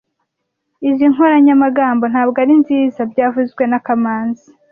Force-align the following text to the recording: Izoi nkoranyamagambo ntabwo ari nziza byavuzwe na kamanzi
Izoi 0.89 1.11
nkoranyamagambo 1.13 2.03
ntabwo 2.11 2.37
ari 2.43 2.53
nziza 2.61 3.01
byavuzwe 3.11 3.63
na 3.67 3.79
kamanzi 3.85 4.47